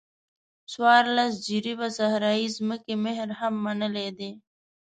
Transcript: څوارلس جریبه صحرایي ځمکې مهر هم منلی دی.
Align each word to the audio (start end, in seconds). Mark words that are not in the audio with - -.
څوارلس 0.71 1.33
جریبه 1.47 1.87
صحرایي 1.97 2.47
ځمکې 2.57 2.93
مهر 3.05 3.29
هم 3.39 3.53
منلی 3.65 4.09
دی. 4.19 4.31